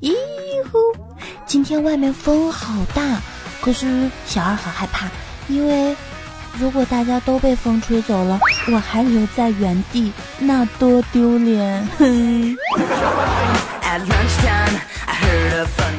[0.00, 0.14] 咦
[0.70, 0.78] 呼，
[1.46, 3.02] 今天外面风好大，
[3.60, 5.08] 可是小二好害怕，
[5.48, 5.96] 因为
[6.58, 8.38] 如果大家都被风吹走了，
[8.72, 11.84] 我还留在原地，那多丢脸！
[11.98, 12.56] 哼。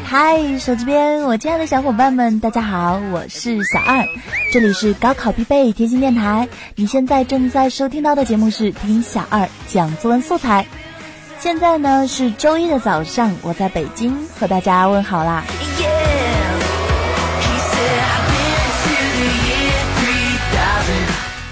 [0.06, 4.06] 嗨，手机边，我亲爱的小伙伴们，大家好，我是小二，
[4.54, 6.48] 这里是高考必备贴心电台。
[6.76, 10.64] 你现在正在收听到的节目是听小二讲作文素材。
[11.40, 15.44] 现在呢是周一的早上，我在北京和大家问好啦。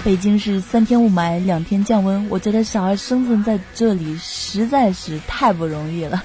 [0.04, 2.24] 北京是三天雾霾，两天降温。
[2.30, 4.16] 我觉得小二生存在这里
[4.50, 6.22] 实在是太不容易了。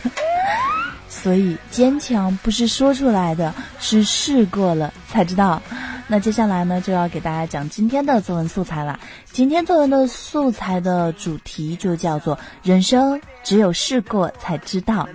[1.10, 5.62] 所以坚强不是说出来的，是试过了才知道。
[6.08, 8.98] 那接下来呢，就要给大家讲今天的作文素材了。
[9.32, 15.08] 今天作文的素材的主题就叫做“人生只有试过才知道”。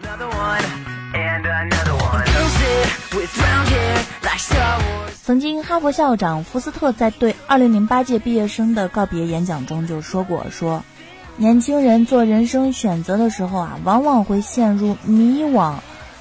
[5.22, 10.82] 曾经，哈佛校长福斯特在对2008届毕业生的告别演讲中就说过：“说，
[11.38, 15.76] 年轻人做人生选择的时候啊，往往会陷入迷惘。”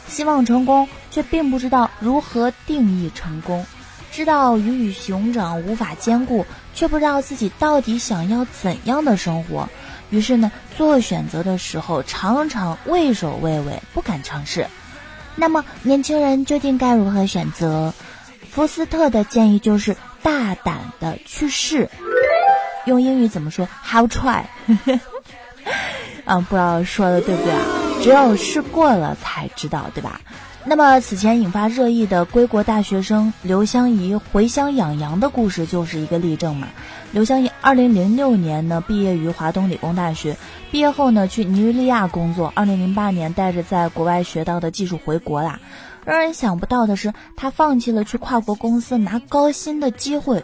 [0.07, 3.65] 希望成功，却并不知道如何定义成功；
[4.09, 9.67] 知道鱼与熊掌无法兼顾，却不知道自己到底想要怎样的生活。
[10.09, 14.67] 于是呢，做选择的时候常常畏首畏尾，不敢尝试。
[15.35, 17.93] 那么，年轻人究竟该如何选择？
[18.49, 21.89] 福斯特的建议就是大胆的去试。
[22.87, 24.43] 用英语怎么说？How try？
[26.25, 27.61] 啊， 不知道说的对不对啊？
[28.01, 30.21] 只有试过了才知道，对吧？
[30.63, 36.67] 那么此前引发热议的归国大学生刘香怡回乡养羊的故事就是一个例证嘛。
[37.13, 40.35] 刘香怡二零零六年呢毕业于华东理工大学，
[40.71, 45.59] 毕业后呢去尼日利亚工作，二零零八年带着在国外学到的技术回国啦。
[46.03, 50.43] 让人想不到的是，他放弃了去跨国公司拿高薪的机会。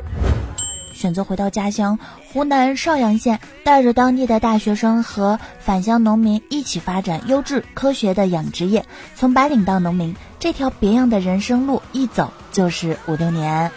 [1.04, 2.00] 选择回到家乡
[2.32, 13.70] 湖南邵阳县，带着当地的大学生和返乡农民一起发展优质科学的养殖业，从白领到农民，这条别样的人生路一走就是五六年。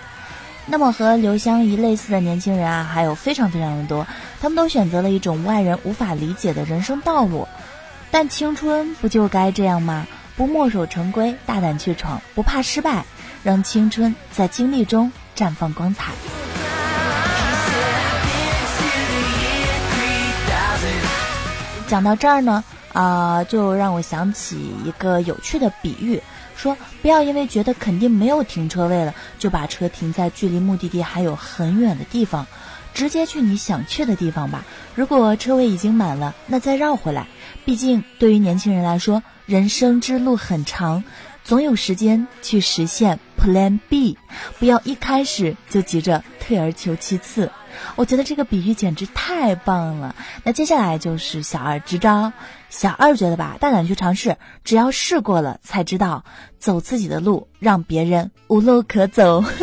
[0.67, 4.07] 那么和刘香怡类似的年轻人啊，还有非常非常的多，
[4.41, 7.49] 他们都选择了一种外人无法理解的人生道路。
[8.13, 10.07] 但青春不就该这样吗？
[10.37, 13.05] 不墨守成规，大胆去闯，不怕失败，
[13.43, 16.13] 让青春在经历中绽放光彩。
[21.89, 26.21] 讲到这儿呢，啊，就让我想起一个有趣的比喻，
[26.57, 32.47] 说不要因为觉得肯定没有停车位了，就把车停在距离目的地还有很远的地方，
[32.93, 34.65] 直接去你想去的地方吧。
[34.97, 37.29] 如果车位已经满了，那再绕回来。
[37.65, 41.05] 毕竟对于年轻人来说，人生之路很长，
[41.45, 44.19] 总有时间去实现 Plan B，
[44.59, 47.53] 不要一开始就急着退而求其次。
[47.95, 50.15] 我觉得这个比喻简直太棒了。
[50.45, 52.33] 那接下来就是小二支招。
[52.69, 56.25] 小二觉得吧，大胆去尝试，只要试过了才知道，
[56.59, 59.45] 走自己的路，让别人无路可走。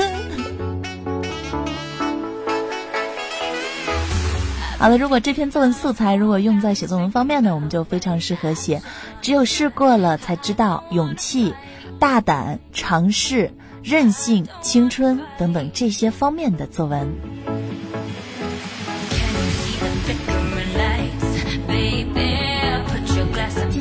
[4.80, 8.82] 好了，如果这篇作文素材如果用在写作文方面呢，我们就非常适合写。
[9.22, 11.54] 只有试过了才知道，勇气、
[12.00, 17.14] 大胆、尝试、任性、青春等等这些方面的作文。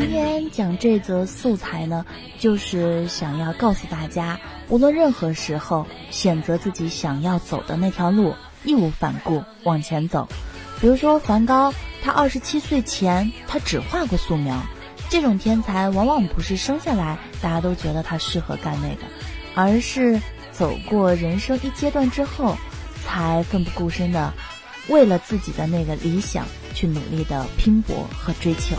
[0.03, 2.05] 今天讲这则素材呢，
[2.37, 10.27] 就是想要告诉大家，无论任何时候，选择自己想要走的那条路，义无反顾往前走。
[10.81, 14.61] 比如说梵高，他二十七岁前他只画过素描，
[15.09, 19.05] 这种天才往往不是生下来大家都觉得他适合干那个，
[19.55, 20.21] 而是
[20.51, 22.57] 走过人生一阶段之后，
[23.05, 24.35] 才奋不顾身的
[24.89, 26.45] 为了自己的那个理想
[26.75, 28.75] 去努力的拼搏和追求。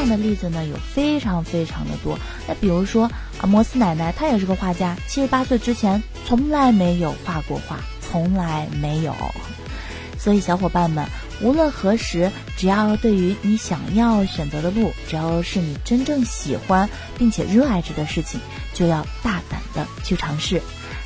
[0.00, 2.18] 样的例子呢有非常非常的多。
[2.48, 3.04] 那比如说
[3.40, 9.14] 啊，摩斯奶奶她也是个画家，七十八岁之前从来没有画过画，从来没有。
[10.18, 11.06] 所以小伙伴们，
[11.40, 18.40] 无论何时，只要对于你想要选择的路，只要是你真正喜欢并且热爱着的事情，
[18.74, 20.60] 就要大胆的去尝试。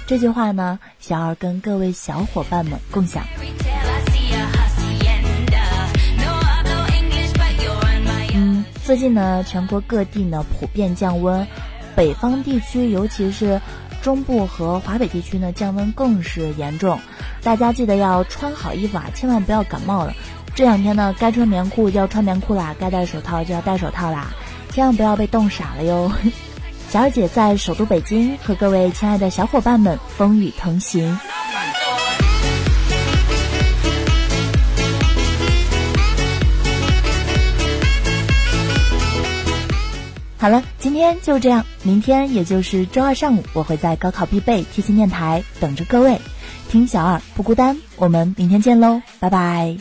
[0.06, 3.24] 这句话呢，小二跟各位小伙伴们共享。
[8.94, 11.44] 最近呢，全国各地呢普遍降温，
[11.96, 13.60] 北方地区尤其是
[14.00, 16.96] 中部和华北地区呢，降温更是严重。
[17.42, 20.14] 大家记得要穿好衣服啊，千万不要感冒了。
[20.54, 24.28] 这两天呢，该穿棉裤就要穿棉裤啦，该戴手套就要戴手套啦，
[24.70, 26.12] 千万不要被冻傻了哟。
[26.88, 31.18] 小二姐在首都北京和各位亲爱的小伙伴们风雨同行。
[40.44, 46.20] 好了，今天就这样，明天也就是周二上午，我会在高考必备贴心电台等着各位，
[46.68, 49.74] 听小二不孤单，我们明天见喽，拜拜。